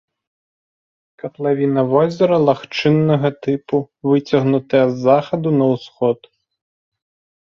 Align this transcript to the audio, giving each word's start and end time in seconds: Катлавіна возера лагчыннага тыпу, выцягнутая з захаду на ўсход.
Катлавіна 1.23 1.81
возера 1.91 2.37
лагчыннага 2.47 3.29
тыпу, 3.47 3.77
выцягнутая 4.13 4.81
з 4.95 4.97
захаду 5.09 5.49
на 5.59 5.65
ўсход. 5.75 6.19